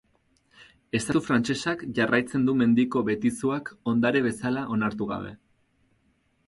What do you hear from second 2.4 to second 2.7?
du